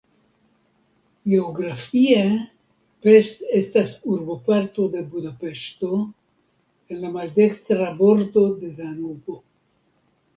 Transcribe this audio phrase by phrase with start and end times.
[1.31, 2.21] Geografie
[3.07, 5.99] Pest estas urboparto de Budapeŝto
[6.95, 9.37] en la maldekstra bordo de Danubo.